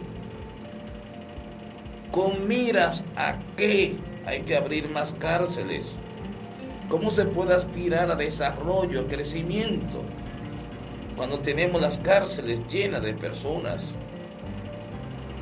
Con 2.12 2.48
miras 2.48 3.04
a 3.16 3.38
qué 3.56 3.96
hay 4.26 4.42
que 4.42 4.58
abrir 4.58 4.92
más 4.92 5.13
cárceles. 5.13 5.94
¿Cómo 6.89 7.10
se 7.10 7.24
puede 7.24 7.56
aspirar 7.56 8.12
a 8.12 8.16
desarrollo, 8.16 9.02
a 9.02 9.08
crecimiento, 9.08 10.04
cuando 11.16 11.39
tenemos 11.39 11.82
las 11.82 11.98
cárceles 11.98 12.62
llenas 12.68 13.02
de 13.02 13.13
personas? 13.13 13.86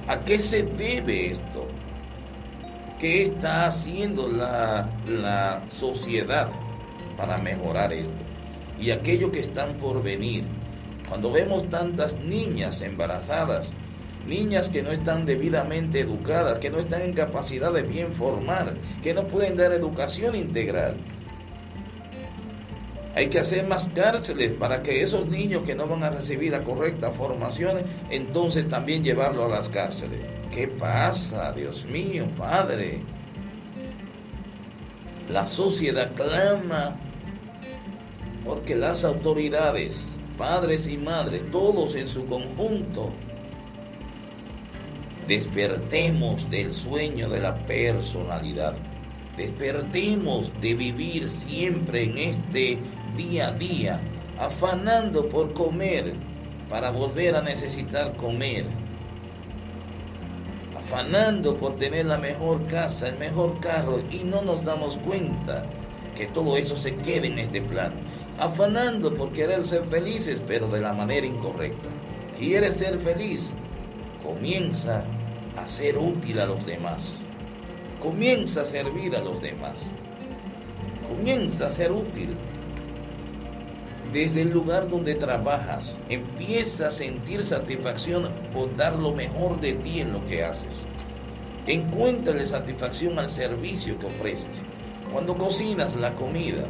¿A 0.10 0.26
qué 0.26 0.40
se 0.40 0.64
debe 0.64 1.30
esto? 1.30 1.68
¿Qué 2.98 3.22
está 3.22 3.68
haciendo 3.68 4.28
la, 4.28 4.90
la 5.06 5.62
sociedad 5.70 6.50
para 7.16 7.38
mejorar 7.38 7.94
esto? 7.94 8.24
Y 8.80 8.90
aquello 8.90 9.32
que 9.32 9.40
están 9.40 9.78
por 9.78 10.02
venir, 10.02 10.46
cuando 11.08 11.32
vemos 11.32 11.70
tantas 11.70 12.18
niñas 12.18 12.82
embarazadas, 12.82 13.76
niñas 14.26 14.70
que 14.70 14.82
no 14.82 14.92
están 14.92 15.26
debidamente 15.26 16.00
educadas, 16.00 16.58
que 16.58 16.72
no 16.72 16.80
están 16.80 17.04
en 17.04 17.14
capacidad 17.14 17.72
de 17.72 17.84
bien 17.84 18.12
formar, 18.12 18.78
que 19.04 19.14
no 19.14 19.28
pueden 19.28 19.58
dar 19.58 19.74
educación 19.74 20.36
integral. 20.36 21.06
Hay 23.16 23.28
que 23.28 23.40
hacer 23.40 23.66
más 23.66 23.90
cárceles 23.94 24.52
para 24.52 24.84
que 24.84 25.02
esos 25.02 25.28
niños 25.28 25.64
que 25.64 25.76
no 25.76 25.88
van 25.88 26.04
a 26.04 26.10
recibir 26.10 26.52
la 26.52 26.64
correcta 26.64 27.12
formación, 27.12 27.80
entonces 28.10 28.70
también 28.70 29.04
llevarlos 29.04 29.46
a 29.52 29.56
las 29.56 29.70
cárceles. 29.70 30.20
¿Qué 30.52 30.68
pasa, 30.68 31.52
Dios 31.54 31.86
mío, 31.86 32.26
Padre? 32.38 33.02
La 35.30 35.46
sociedad 35.46 36.12
clama 36.16 36.96
porque 38.46 38.76
las 38.76 39.04
autoridades 39.04 40.10
padres 40.38 40.88
y 40.88 40.98
madres, 40.98 41.44
todos 41.52 41.96
en 41.96 42.08
su 42.08 42.26
conjunto, 42.26 43.12
despertemos 45.28 46.50
del 46.50 46.72
sueño 46.72 47.30
de 47.30 47.42
la 47.42 47.56
personalidad. 47.68 48.74
Despertemos 49.38 50.52
de 50.62 50.74
vivir 50.74 51.30
siempre 51.30 52.04
en 52.04 52.18
este 52.18 52.80
día 53.16 53.50
a 53.50 53.52
día, 53.52 54.00
afanando 54.40 55.28
por 55.30 55.54
comer 55.54 56.14
para 56.70 56.92
volver 56.92 57.36
a 57.36 57.42
necesitar 57.42 58.16
comer. 58.16 58.66
Afanando 60.78 61.56
por 61.58 61.76
tener 61.78 62.06
la 62.06 62.18
mejor 62.18 62.66
casa, 62.68 63.10
el 63.10 63.18
mejor 63.18 63.60
carro 63.60 64.02
y 64.12 64.20
no 64.24 64.42
nos 64.42 64.64
damos 64.64 64.98
cuenta 64.98 65.64
que 66.16 66.26
todo 66.26 66.58
eso 66.58 66.76
se 66.76 66.96
quede 66.96 67.28
en 67.28 67.40
este 67.40 67.62
plano 67.62 67.96
afanando 68.40 69.14
por 69.14 69.32
querer 69.32 69.64
ser 69.64 69.84
felices, 69.86 70.42
pero 70.48 70.68
de 70.68 70.82
la 70.82 70.94
manera 70.94 71.28
incorrecta. 71.28 71.90
¿Quieres 72.38 72.76
ser 72.76 72.98
feliz? 73.00 73.50
Comienza 74.24 75.04
a 75.58 75.68
ser 75.68 75.98
útil 75.98 76.40
a 76.40 76.46
los 76.46 76.66
demás. 76.66 77.20
Comienza 78.02 78.62
a 78.62 78.66
servir 78.66 79.16
a 79.16 79.20
los 79.20 79.42
demás. 79.42 79.84
Comienza 81.08 81.68
a 81.68 81.70
ser 81.70 81.92
útil. 81.92 82.36
Desde 84.14 84.42
el 84.42 84.50
lugar 84.50 84.90
donde 84.90 85.14
trabajas, 85.14 85.96
empieza 86.10 86.88
a 86.88 86.92
sentir 86.92 87.44
satisfacción 87.44 88.30
por 88.52 88.76
dar 88.76 88.96
lo 88.96 89.14
mejor 89.14 89.62
de 89.62 89.74
ti 89.74 90.00
en 90.00 90.14
lo 90.14 90.26
que 90.26 90.44
haces. 90.44 90.74
Encuéntrale 91.68 92.48
satisfacción 92.48 93.20
al 93.20 93.30
servicio 93.30 94.00
que 94.00 94.08
ofreces. 94.08 94.64
Cuando 95.14 95.38
cocinas 95.38 95.96
la 95.96 96.16
comida, 96.16 96.64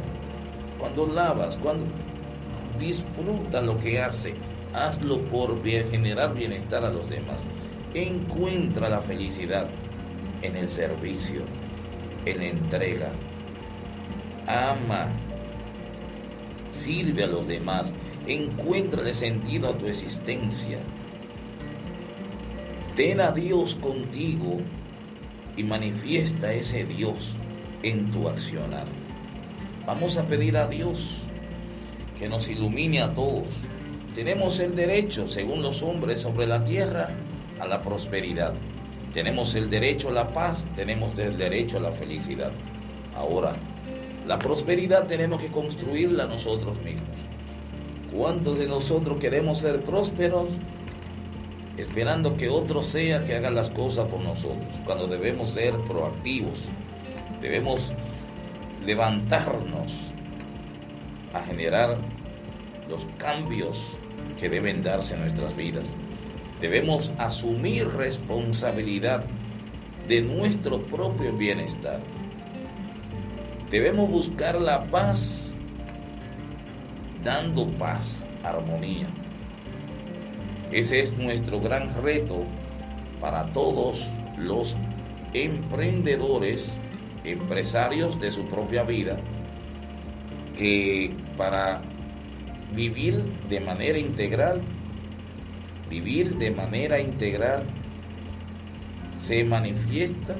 cuando 0.78 1.06
lavas, 1.06 1.56
cuando 1.56 1.86
disfruta 2.78 3.62
lo 3.62 3.78
que 3.78 4.02
hace, 4.02 4.34
hazlo 4.74 5.22
por 5.22 5.62
generar 5.62 6.34
bienestar 6.34 6.84
a 6.84 6.90
los 6.90 7.08
demás. 7.08 7.40
Encuentra 7.94 8.90
la 8.90 9.00
felicidad 9.00 9.66
en 10.42 10.56
el 10.56 10.68
servicio, 10.68 11.42
en 12.26 12.38
la 12.38 12.44
entrega. 12.44 13.12
Ama, 14.46 15.08
sirve 16.80 17.24
a 17.24 17.28
los 17.28 17.46
demás, 17.46 17.92
encuentra 18.26 19.02
el 19.02 19.14
sentido 19.14 19.70
a 19.70 19.78
tu 19.78 19.86
existencia. 19.86 20.78
Ten 22.96 23.20
a 23.20 23.30
Dios 23.30 23.76
contigo 23.76 24.58
y 25.56 25.62
manifiesta 25.62 26.52
ese 26.52 26.84
Dios 26.84 27.34
en 27.82 28.10
tu 28.10 28.28
accionar. 28.28 28.86
Vamos 29.86 30.16
a 30.16 30.26
pedir 30.26 30.56
a 30.56 30.66
Dios 30.66 31.16
que 32.18 32.28
nos 32.28 32.48
ilumine 32.48 33.00
a 33.00 33.14
todos. 33.14 33.46
Tenemos 34.14 34.58
el 34.60 34.74
derecho, 34.74 35.28
según 35.28 35.62
los 35.62 35.82
hombres 35.82 36.20
sobre 36.20 36.46
la 36.46 36.64
tierra, 36.64 37.08
a 37.58 37.66
la 37.66 37.82
prosperidad. 37.82 38.54
Tenemos 39.14 39.54
el 39.54 39.70
derecho 39.70 40.08
a 40.08 40.12
la 40.12 40.32
paz, 40.32 40.66
tenemos 40.76 41.18
el 41.18 41.36
derecho 41.38 41.78
a 41.78 41.80
la 41.80 41.92
felicidad. 41.92 42.52
Ahora, 43.16 43.52
la 44.26 44.38
prosperidad 44.38 45.06
tenemos 45.06 45.42
que 45.42 45.48
construirla 45.48 46.26
nosotros 46.26 46.78
mismos. 46.82 47.08
¿Cuántos 48.12 48.58
de 48.58 48.66
nosotros 48.66 49.18
queremos 49.18 49.58
ser 49.60 49.80
prósperos? 49.80 50.48
esperando 51.80 52.36
que 52.36 52.48
otro 52.48 52.82
sea 52.82 53.24
que 53.24 53.34
haga 53.34 53.50
las 53.50 53.70
cosas 53.70 54.06
por 54.08 54.20
nosotros, 54.20 54.68
cuando 54.84 55.06
debemos 55.06 55.50
ser 55.50 55.74
proactivos, 55.80 56.66
debemos 57.40 57.92
levantarnos 58.84 59.92
a 61.32 61.42
generar 61.42 61.96
los 62.88 63.06
cambios 63.18 63.80
que 64.38 64.48
deben 64.48 64.82
darse 64.82 65.14
en 65.14 65.20
nuestras 65.20 65.56
vidas. 65.56 65.84
Debemos 66.60 67.10
asumir 67.18 67.88
responsabilidad 67.88 69.24
de 70.08 70.20
nuestro 70.20 70.82
propio 70.82 71.32
bienestar. 71.32 72.00
Debemos 73.70 74.10
buscar 74.10 74.60
la 74.60 74.84
paz 74.86 75.52
dando 77.22 77.68
paz, 77.78 78.26
armonía. 78.42 79.06
Ese 80.72 81.00
es 81.00 81.16
nuestro 81.16 81.60
gran 81.60 82.02
reto 82.02 82.44
para 83.20 83.52
todos 83.52 84.10
los 84.36 84.76
emprendedores, 85.34 86.72
empresarios 87.22 88.18
de 88.20 88.32
su 88.32 88.46
propia 88.46 88.82
vida, 88.82 89.18
que 90.56 91.14
para 91.36 91.82
vivir 92.74 93.22
de 93.48 93.60
manera 93.60 93.98
integral, 93.98 94.62
vivir 95.88 96.36
de 96.38 96.50
manera 96.50 97.00
integral, 97.00 97.64
se 99.16 99.44
manifiesta 99.44 100.34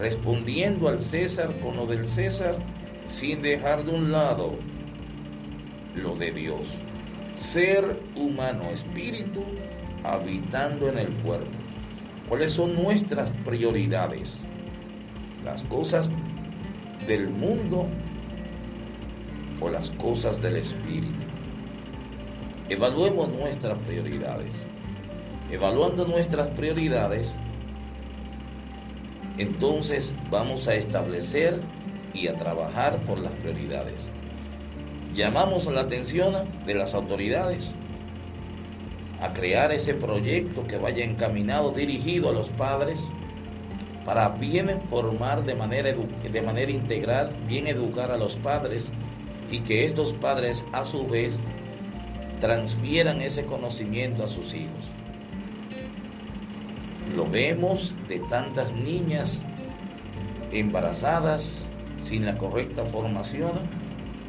respondiendo 0.00 0.88
al 0.88 0.98
César 0.98 1.50
con 1.62 1.76
lo 1.76 1.86
del 1.86 2.08
César 2.08 2.56
sin 3.08 3.42
dejar 3.42 3.84
de 3.84 3.92
un 3.92 4.10
lado 4.10 4.54
lo 5.94 6.16
de 6.16 6.32
Dios. 6.32 6.68
Ser 7.36 8.00
humano, 8.16 8.70
espíritu, 8.70 9.44
habitando 10.02 10.88
en 10.88 10.98
el 10.98 11.08
cuerpo. 11.08 11.50
¿Cuáles 12.28 12.52
son 12.52 12.82
nuestras 12.82 13.30
prioridades? 13.44 14.34
Las 15.44 15.62
cosas 15.64 16.10
del 17.06 17.28
mundo 17.28 17.86
o 19.60 19.68
las 19.68 19.90
cosas 19.90 20.40
del 20.40 20.56
espíritu. 20.56 21.24
Evaluemos 22.68 23.28
nuestras 23.30 23.76
prioridades. 23.78 24.54
Evaluando 25.50 26.06
nuestras 26.06 26.48
prioridades, 26.48 27.34
entonces 29.38 30.14
vamos 30.30 30.68
a 30.68 30.74
establecer 30.74 31.60
y 32.14 32.28
a 32.28 32.34
trabajar 32.34 32.98
por 33.06 33.18
las 33.18 33.32
prioridades. 33.32 34.06
Llamamos 35.14 35.66
la 35.66 35.82
atención 35.82 36.34
de 36.66 36.74
las 36.74 36.94
autoridades 36.94 37.70
a 39.20 39.32
crear 39.32 39.72
ese 39.72 39.94
proyecto 39.94 40.66
que 40.66 40.76
vaya 40.76 41.04
encaminado, 41.04 41.72
dirigido 41.72 42.30
a 42.30 42.32
los 42.32 42.48
padres, 42.48 43.00
para 44.04 44.28
bien 44.28 44.80
formar 44.88 45.44
de 45.44 45.54
manera, 45.54 45.92
de 45.92 46.42
manera 46.42 46.70
integral, 46.70 47.32
bien 47.46 47.66
educar 47.66 48.10
a 48.10 48.16
los 48.16 48.36
padres 48.36 48.90
y 49.50 49.60
que 49.60 49.84
estos 49.84 50.12
padres 50.14 50.64
a 50.72 50.84
su 50.84 51.06
vez 51.06 51.38
transfieran 52.40 53.20
ese 53.20 53.44
conocimiento 53.44 54.24
a 54.24 54.28
sus 54.28 54.54
hijos. 54.54 54.99
Lo 57.16 57.28
vemos 57.28 57.94
de 58.08 58.20
tantas 58.20 58.72
niñas 58.72 59.42
embarazadas 60.52 61.48
sin 62.04 62.24
la 62.24 62.36
correcta 62.38 62.84
formación. 62.84 63.52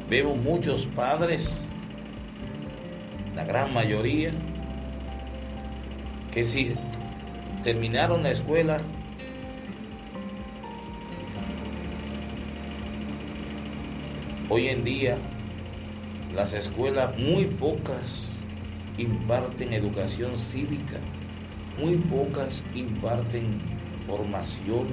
Vemos 0.08 0.36
muchos 0.36 0.86
padres, 0.86 1.60
la 3.34 3.44
gran 3.44 3.72
mayoría, 3.72 4.32
que 6.30 6.44
si 6.44 6.74
terminaron 7.62 8.22
la 8.22 8.30
escuela 8.30 8.76
Hoy 14.54 14.68
en 14.68 14.84
día 14.84 15.16
las 16.34 16.52
escuelas 16.52 17.16
muy 17.16 17.46
pocas 17.46 18.28
imparten 18.98 19.72
educación 19.72 20.38
cívica, 20.38 20.98
muy 21.78 21.96
pocas 21.96 22.62
imparten 22.74 23.60
formación, 24.06 24.88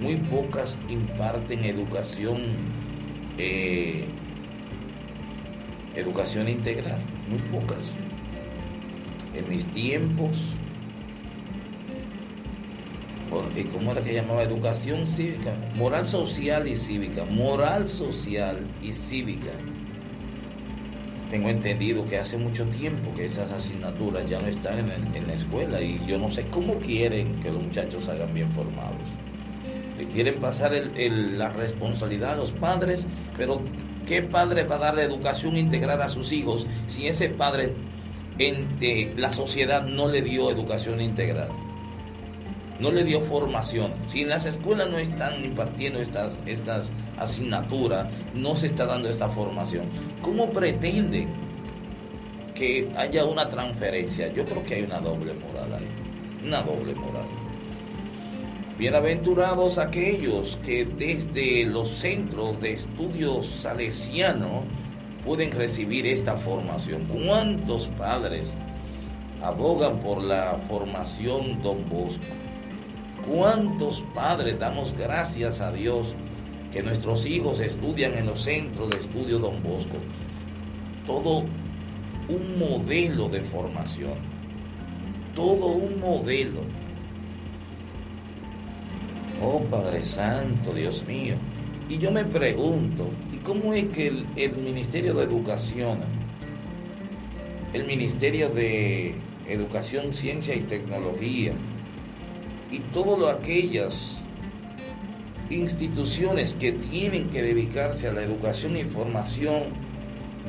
muy 0.00 0.16
pocas 0.16 0.76
imparten 0.88 1.64
educación, 1.64 2.40
eh, 3.38 4.04
educación 5.94 6.48
integral, 6.48 7.00
muy 7.28 7.38
pocas. 7.50 7.86
En 9.34 9.48
mis 9.48 9.64
tiempos 9.66 10.38
¿cómo 13.72 13.92
era 13.92 14.02
que 14.02 14.14
llamaba? 14.14 14.42
Educación 14.42 15.06
cívica, 15.06 15.54
moral 15.76 16.06
social 16.06 16.66
y 16.66 16.76
cívica, 16.76 17.24
moral 17.24 17.88
social 17.88 18.58
y 18.82 18.92
cívica. 18.92 19.50
Tengo 21.32 21.48
entendido 21.48 22.06
que 22.06 22.18
hace 22.18 22.36
mucho 22.36 22.66
tiempo 22.66 23.14
que 23.14 23.24
esas 23.24 23.50
asignaturas 23.52 24.28
ya 24.28 24.38
no 24.38 24.48
están 24.48 24.78
en, 24.80 25.26
la 25.26 25.32
escuela 25.32 25.80
y 25.80 25.98
yo 26.06 26.18
no 26.18 26.30
sé 26.30 26.44
cómo 26.48 26.74
quieren 26.74 27.40
que 27.40 27.50
los 27.50 27.62
muchachos 27.62 28.04
salgan 28.04 28.34
bien 28.34 28.52
formados. 28.52 29.00
Le 29.96 30.06
quieren 30.08 30.34
pasar 30.40 30.72
la 30.72 31.48
responsabilidad 31.48 32.32
a 32.32 32.36
los 32.36 32.52
padres, 32.52 33.06
pero 33.34 33.62
¿qué 34.06 34.20
padre 34.20 34.64
va 34.64 34.74
a 34.74 34.80
darle 34.80 35.04
educación 35.04 35.56
integral 35.56 36.02
a 36.02 36.10
sus 36.10 36.32
hijos 36.32 36.66
si 36.86 37.08
ese 37.08 37.30
padre 37.30 37.72
en 38.38 38.68
eh, 38.82 39.14
la 39.16 39.32
sociedad 39.32 39.86
no 39.86 40.08
le 40.08 40.20
dio 40.20 40.50
educación 40.50 41.00
integral? 41.00 41.48
No 42.82 42.90
le 42.90 43.04
dio 43.04 43.20
formación. 43.20 43.92
Si 44.08 44.22
en 44.22 44.28
las 44.28 44.44
escuelas 44.44 44.90
no 44.90 44.98
están 44.98 45.44
impartiendo 45.44 46.00
estas, 46.00 46.38
estas 46.46 46.90
asignaturas, 47.16 48.08
no 48.34 48.56
se 48.56 48.66
está 48.66 48.86
dando 48.86 49.08
esta 49.08 49.28
formación, 49.28 49.84
¿cómo 50.20 50.50
pretende 50.50 51.28
que 52.56 52.90
haya 52.96 53.24
una 53.24 53.48
transferencia? 53.48 54.32
Yo 54.32 54.44
creo 54.44 54.64
que 54.64 54.74
hay 54.74 54.82
una 54.82 54.98
doble 54.98 55.32
moral 55.32 55.74
ahí, 55.74 55.88
una 56.44 56.60
doble 56.62 56.94
moral. 56.94 57.26
Bienaventurados 58.76 59.78
aquellos 59.78 60.58
que 60.64 60.84
desde 60.84 61.64
los 61.66 61.88
centros 61.88 62.60
de 62.60 62.72
estudios 62.72 63.46
salesianos 63.46 64.64
pueden 65.24 65.52
recibir 65.52 66.04
esta 66.04 66.36
formación. 66.36 67.04
¿Cuántos 67.04 67.86
padres 67.96 68.54
abogan 69.40 70.00
por 70.00 70.20
la 70.20 70.58
formación 70.68 71.62
Don 71.62 71.88
Bosco? 71.88 72.41
¿Cuántos 73.34 74.02
padres 74.14 74.58
damos 74.58 74.94
gracias 74.94 75.62
a 75.62 75.72
Dios 75.72 76.14
que 76.70 76.82
nuestros 76.82 77.24
hijos 77.24 77.60
estudian 77.60 78.12
en 78.18 78.26
los 78.26 78.42
centros 78.42 78.90
de 78.90 78.98
estudio 78.98 79.38
Don 79.38 79.62
Bosco? 79.62 79.96
Todo 81.06 81.44
un 82.28 82.58
modelo 82.58 83.30
de 83.30 83.40
formación, 83.40 84.18
todo 85.34 85.68
un 85.68 85.98
modelo. 85.98 86.60
Oh 89.42 89.60
Padre 89.60 90.04
Santo, 90.04 90.74
Dios 90.74 91.02
mío. 91.06 91.36
Y 91.88 91.96
yo 91.96 92.12
me 92.12 92.26
pregunto, 92.26 93.08
¿y 93.32 93.38
cómo 93.38 93.72
es 93.72 93.86
que 93.88 94.08
el, 94.36 94.56
Ministerio 94.58 95.14
de 95.14 95.24
Educación, 95.24 96.00
el 97.72 97.86
Ministerio 97.86 98.50
de 98.50 99.14
Educación, 99.48 100.12
Ciencia 100.12 100.54
y 100.54 100.60
Tecnología, 100.60 101.54
y 102.72 102.78
todas 102.92 103.34
aquellas 103.34 104.16
instituciones 105.50 106.54
que 106.54 106.72
tienen 106.72 107.28
que 107.28 107.42
dedicarse 107.42 108.08
a 108.08 108.12
la 108.14 108.22
educación 108.22 108.76
e 108.76 108.80
información 108.80 109.64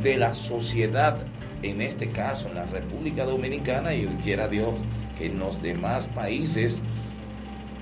de 0.01 0.17
la 0.17 0.33
sociedad, 0.33 1.17
en 1.62 1.81
este 1.81 2.12
caso 2.12 2.47
en 2.47 2.55
la 2.55 2.65
República 2.65 3.25
Dominicana 3.25 3.93
y 3.93 4.05
quiera 4.23 4.47
Dios 4.47 4.73
que 5.17 5.25
en 5.25 5.39
los 5.39 5.62
demás 5.62 6.07
países 6.07 6.79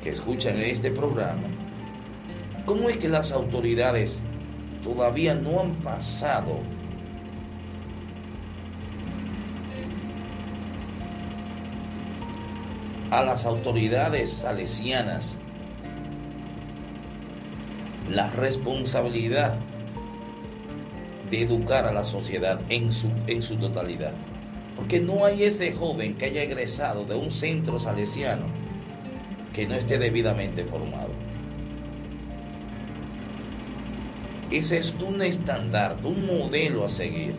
que 0.03 0.09
escuchan 0.09 0.59
este 0.59 0.89
programa, 0.89 1.47
¿cómo 2.65 2.89
es 2.89 2.97
que 2.97 3.09
las 3.09 3.31
autoridades 3.31 4.19
todavía 4.83 5.35
no 5.35 5.61
han 5.61 5.75
pasado 5.75 6.57
a 13.11 13.23
las 13.23 13.45
autoridades 13.45 14.31
salesianas 14.31 15.27
la 18.09 18.29
responsabilidad 18.31 19.55
de 21.29 21.41
educar 21.41 21.85
a 21.85 21.91
la 21.91 22.03
sociedad 22.03 22.59
en 22.69 22.91
su, 22.91 23.09
en 23.27 23.43
su 23.43 23.57
totalidad. 23.57 24.13
Porque 24.75 24.99
no 24.99 25.25
hay 25.25 25.43
ese 25.43 25.73
joven 25.73 26.15
que 26.15 26.25
haya 26.25 26.41
egresado 26.41 27.05
de 27.05 27.15
un 27.15 27.31
centro 27.31 27.79
salesiano 27.79 28.45
que 29.53 29.67
no 29.67 29.75
esté 29.75 29.97
debidamente 29.97 30.63
formado. 30.63 31.11
Ese 34.49 34.77
es 34.77 34.93
un 35.05 35.21
estándar, 35.21 35.97
un 36.03 36.25
modelo 36.25 36.85
a 36.85 36.89
seguir. 36.89 37.35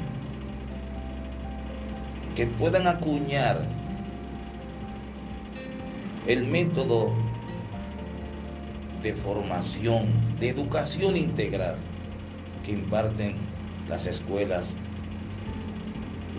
que 2.34 2.46
puedan 2.46 2.86
acuñar 2.86 3.66
el 6.26 6.46
método 6.46 7.12
de 9.02 9.12
formación, 9.14 10.06
de 10.38 10.50
educación 10.50 11.16
integral 11.16 11.76
que 12.64 12.72
imparten 12.72 13.34
las 13.88 14.06
escuelas, 14.06 14.72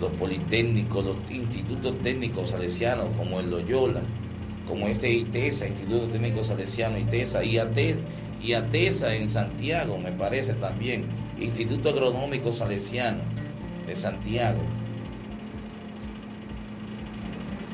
los 0.00 0.10
politécnicos, 0.12 1.04
los 1.04 1.30
institutos 1.30 1.94
técnicos 2.02 2.50
salesianos 2.50 3.08
como 3.16 3.40
el 3.40 3.50
Loyola, 3.50 4.00
como 4.66 4.88
este 4.88 5.10
ITESA, 5.10 5.68
Instituto 5.68 6.08
Técnico 6.08 6.42
Salesiano 6.42 6.98
ITESA, 6.98 7.44
y 7.44 7.58
y 8.42 8.52
ATESA 8.52 9.14
en 9.14 9.30
Santiago, 9.30 9.98
me 9.98 10.12
parece 10.12 10.54
también, 10.54 11.04
Instituto 11.38 11.90
Agronómico 11.90 12.52
Salesiano 12.52 13.22
de 13.86 13.94
Santiago. 13.94 14.60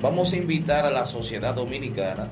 Vamos 0.02 0.32
a 0.32 0.36
invitar 0.36 0.86
a 0.86 0.90
la 0.90 1.04
sociedad 1.04 1.54
dominicana. 1.54 2.28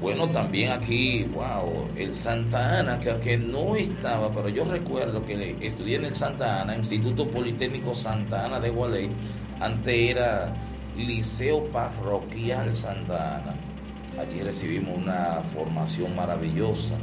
Bueno, 0.00 0.28
también 0.28 0.72
aquí, 0.72 1.24
wow, 1.24 1.88
el 1.96 2.14
Santa 2.14 2.80
Ana, 2.80 2.98
que, 2.98 3.36
no 3.36 3.76
estaba, 3.76 4.30
pero 4.32 4.48
yo 4.48 4.64
recuerdo 4.64 5.24
que 5.24 5.56
estudié 5.60 5.96
en 5.96 6.06
el 6.06 6.14
Santa 6.14 6.62
Ana, 6.62 6.76
Instituto 6.76 7.28
Politécnico 7.28 7.94
Santa 7.94 8.46
Ana 8.46 8.58
de 8.58 8.70
Gualey, 8.70 9.10
antes 9.60 9.94
era 9.94 10.54
Liceo 10.96 11.64
Parroquial 11.66 12.74
Santa 12.74 13.36
Ana. 13.36 13.54
Allí 14.18 14.40
recibimos 14.40 14.96
una 14.96 15.42
formación 15.54 16.14
maravillosa. 16.16 16.94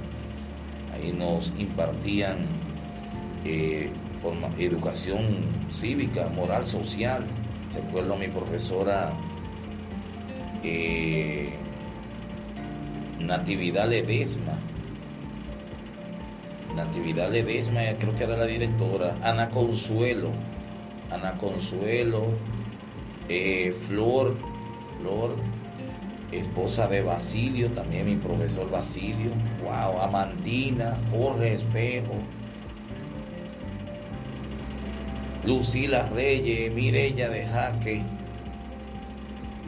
Ahí 0.94 1.12
nos 1.12 1.54
impartían 1.58 2.46
eh, 3.46 3.92
educación 4.58 5.22
cívica, 5.72 6.28
moral, 6.28 6.66
social. 6.66 7.24
Recuerdo 7.74 8.14
a 8.14 8.18
mi 8.18 8.28
profesora 8.28 9.14
eh, 10.64 11.54
Natividad 13.20 13.88
Ledesma. 13.90 14.58
Natividad 16.76 17.32
Ledesma, 17.32 17.82
creo 18.00 18.16
que 18.16 18.24
era 18.24 18.38
la 18.38 18.46
directora. 18.46 19.16
Ana 19.24 19.50
Consuelo. 19.50 20.32
Ana 21.12 21.38
Consuelo. 21.38 22.28
Eh, 23.30 23.76
Flor. 23.88 24.36
Flor. 25.00 25.36
Esposa 26.32 26.88
de 26.88 27.02
Basilio, 27.02 27.70
también 27.72 28.06
mi 28.06 28.16
profesor 28.16 28.70
Basilio. 28.70 29.32
Wow, 29.64 30.02
Amandina, 30.02 30.98
Jorge 31.12 31.56
Espejo. 31.56 32.16
Lucila 35.46 36.08
Reyes, 36.10 36.72
Mirella 36.72 37.30
de 37.30 37.46
Jaque, 37.48 38.04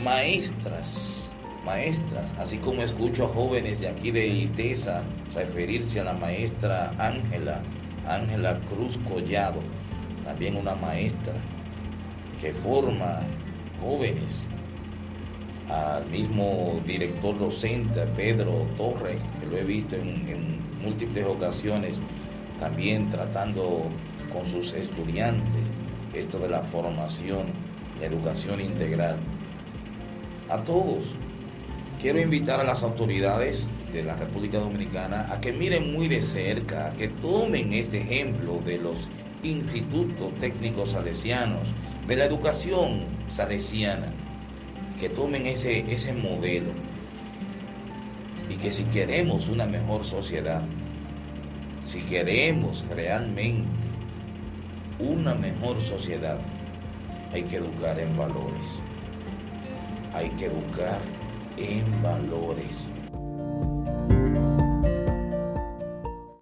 maestras, 0.03 1.31
maestras, 1.65 2.29
así 2.37 2.57
como 2.57 2.83
escucho 2.83 3.25
a 3.25 3.29
jóvenes 3.29 3.79
de 3.79 3.87
aquí 3.87 4.11
de 4.11 4.27
ITESA 4.27 5.01
referirse 5.33 5.99
a 5.99 6.03
la 6.03 6.13
maestra 6.13 6.93
Ángela, 6.99 7.63
Ángela 8.07 8.59
Cruz 8.69 8.99
Collado, 9.09 9.61
también 10.23 10.57
una 10.57 10.75
maestra 10.75 11.33
que 12.39 12.53
forma 12.53 13.21
jóvenes, 13.81 14.45
al 15.69 16.05
mismo 16.05 16.81
director 16.85 17.39
docente 17.39 18.05
Pedro 18.15 18.67
Torres, 18.77 19.19
que 19.39 19.47
lo 19.47 19.57
he 19.57 19.63
visto 19.63 19.95
en, 19.95 20.27
en 20.27 20.83
múltiples 20.83 21.25
ocasiones, 21.25 21.99
también 22.59 23.09
tratando 23.09 23.89
con 24.33 24.45
sus 24.45 24.73
estudiantes, 24.73 25.63
esto 26.13 26.39
de 26.39 26.49
la 26.49 26.61
formación, 26.61 27.47
la 27.99 28.07
educación 28.07 28.59
integral. 28.59 29.17
A 30.49 30.57
todos, 30.57 31.05
quiero 32.01 32.19
invitar 32.19 32.59
a 32.59 32.63
las 32.63 32.83
autoridades 32.83 33.67
de 33.93 34.03
la 34.03 34.15
República 34.15 34.57
Dominicana 34.57 35.27
a 35.31 35.39
que 35.39 35.53
miren 35.53 35.93
muy 35.93 36.07
de 36.07 36.21
cerca, 36.21 36.87
a 36.87 36.93
que 36.93 37.07
tomen 37.07 37.73
este 37.73 38.01
ejemplo 38.01 38.59
de 38.65 38.79
los 38.79 39.09
institutos 39.43 40.33
técnicos 40.39 40.91
salesianos, 40.91 41.67
de 42.07 42.15
la 42.15 42.25
educación 42.25 43.03
salesiana, 43.31 44.11
que 44.99 45.09
tomen 45.09 45.45
ese, 45.45 45.91
ese 45.93 46.13
modelo 46.13 46.71
y 48.49 48.55
que 48.55 48.73
si 48.73 48.83
queremos 48.85 49.47
una 49.47 49.65
mejor 49.65 50.03
sociedad, 50.03 50.61
si 51.85 52.01
queremos 52.01 52.83
realmente 52.89 53.82
una 55.03 55.35
mejor 55.35 55.79
sociedad, 55.81 56.37
hay 57.33 57.43
que 57.43 57.57
educar 57.57 57.99
en 57.99 58.15
valores. 58.17 58.79
Hay 60.13 60.29
que 60.31 60.45
educar 60.45 60.99
en 61.57 62.01
valores. 62.01 62.85